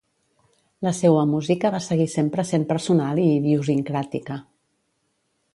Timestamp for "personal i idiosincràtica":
2.73-4.43